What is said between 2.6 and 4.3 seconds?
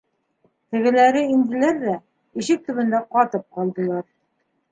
төбөндә ҡатып ҡалдылар.